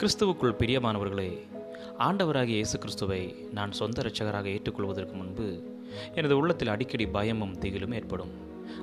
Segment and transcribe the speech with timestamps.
[0.00, 1.46] கிறிஸ்துவுக்குள் பிரியமானவர்களே
[1.98, 5.62] ஆண்டவராகிய இயேசு கிறிஸ்துவை நான் சொந்த இரட்சகராக ஏற்றுக்கொள்வதற்கு முன்பு
[6.14, 8.30] எனது உள்ளத்தில் அடிக்கடி பயமும் திகிலும் ஏற்படும்.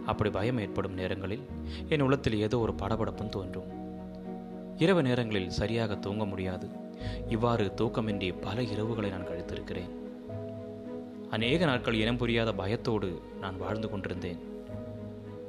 [0.06, 1.44] அப்படி பயம் ஏற்படும் நேரங்களில்
[1.90, 3.70] என் உள்ளத்தில் ஏதோ ஒரு படபடப்பும் தோன்றும்.
[4.78, 6.70] இரவு நேரங்களில் சரியாக தூங்க முடியாது.
[7.28, 9.92] இவ்வாறு தூக்கமின்றி பல இரவுகளை நான் கழித்திருக்கிறேன்.
[11.30, 14.40] அநேக நாட்கள் இனம் புரியாத பயத்தோடு நான் வாழ்ந்து கொண்டிருந்தேன்.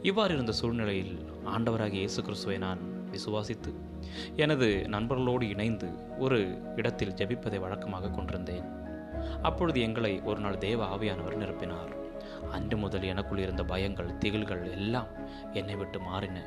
[0.02, 3.72] இவ்வாறு இருந்த சூழ்நிலையில் ஆண்டவராகிய இயேசு கிறிஸ்துவை நான் விசுவாசித்து
[4.36, 6.38] எனது நண்பர்களோடு இணைந்து ஒரு
[6.76, 8.66] இடத்தில் ஜெபிப்பதை வழக்கமாக கொண்டிருந்தேன்.
[9.42, 11.92] அப்பொழுது எங்களை ஒரு நாள் தேவ ஆவியானவர் நிரப்பினார்.
[12.50, 15.10] அன்று முதல் எனக்குள் இருந்த பயங்கள் திகில்கள் எல்லாம்
[15.52, 16.38] என்னை விட்டு மாறின.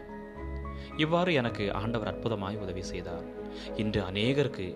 [0.97, 3.25] இவ்வாறு எனக்கு ஆண்டவர் அற்புதமாய் உதவி செய்தார்.
[3.75, 4.67] இன்று அநேகருக்கு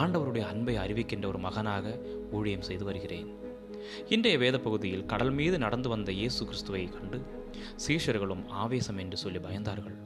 [0.00, 1.94] ஆண்டவருடைய அன்பை அறிவிக்கின்ற ஒரு மகனாக
[2.32, 3.28] ஊழியம் செய்து வருகிறேன்.
[4.08, 7.20] இன்றைய வேத பகுதியில் கடல் மீது நடந்து வந்த இயேசு கிறிஸ்துவை கண்டு
[7.86, 9.98] சீஷர்களும் ஆவேசம் என்று சொல்லி பயந்தார்கள்.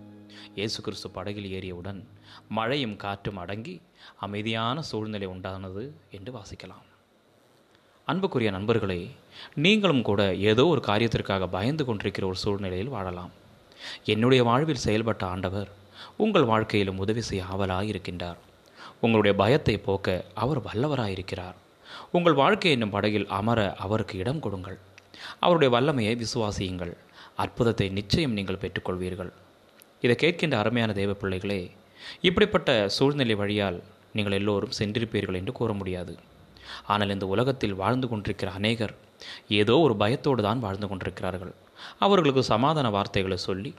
[0.59, 2.01] இயேசு கிறிஸ்து படகில் ஏறியவுடன்
[2.57, 3.75] மழையும் காற்றும் அடங்கி
[4.27, 5.85] அமைதியான சூழ்நிலை உண்டானது
[6.17, 6.87] என்று வாசிக்கலாம்.
[8.09, 9.01] அன்புக்குரிய நண்பர்களே
[9.65, 13.33] நீங்களும் கூட ஏதோ ஒரு காரியத்திற்காக பயந்து கொண்டிருக்கிற ஒரு சூழ்நிலையில் வாழலாம்.
[14.13, 15.71] என்னுடைய வாழ்வில் செயல்பட்ட ஆண்டவர்
[16.25, 18.41] உங்கள் வாழ்க்கையிலும் உதவி செய்ய ஆவலாக இருக்கின்றார்.
[19.05, 20.09] உங்களுடைய பயத்தை போக்க
[20.43, 21.59] அவர் வல்லவராயிருக்கிறார்
[22.17, 24.79] உங்கள் வாழ்க்கை என்னும் படகில் அமர அவருக்கு இடம் கொடுங்கள்.
[25.45, 26.93] அவருடைய வல்லமையை விசுவாசியுங்கள்.
[27.43, 29.33] அற்புதத்தை நிச்சயம் நீங்கள் பெற்றுக்கொள்வீர்கள்.
[30.05, 31.63] இதை கேட்கின்ற அருமையான தெய்வ பிள்ளைகளே
[32.29, 33.79] இப்படிப்பட்ட சூழ்நிலை வழியால்
[34.17, 36.15] நீங்கள் எல்லோரும் சென்றிருப்பீர்கள் என்று கூற முடியாது.
[36.93, 38.95] ஆனால் இந்த உலகத்தில் வாழ்ந்து கொண்டிருக்கிற அநேகர்
[39.61, 41.53] ஏதோ ஒரு பயத்தோடு தான் வாழ்ந்து கொண்டிருக்கிறார்கள்.
[42.05, 43.71] அவர்களுக்கு சமாதான வார்த்தைகளை சொல்லி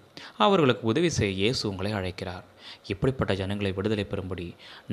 [0.46, 2.46] அவர்களுக்கு உதவி செய்ய இயேசு உங்களை அழைக்கிறார்.
[2.94, 4.48] இப்படிப்பட்ட ஜனங்களை விடுதலை பெறும்படி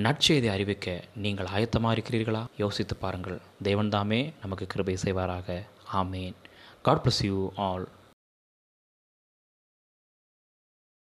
[0.05, 2.43] நற்செய்தி அறிவிக்க நீங்கள் ஆயத்தமாக இருக்கிறீர்களா?
[2.63, 3.39] யோசித்து பாருங்கள்.
[3.69, 5.59] தேவன்தாமே நமக்கு கிருபை செய்வாராக.
[6.01, 6.37] ஆமேன்.
[6.87, 7.87] God bless you all